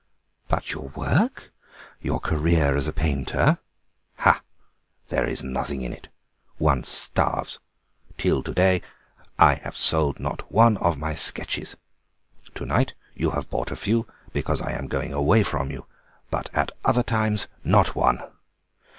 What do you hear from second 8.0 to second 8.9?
Till to day